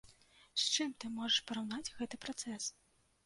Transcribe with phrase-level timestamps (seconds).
[0.61, 2.63] З чым ты можаш параўнаць гэты працэс?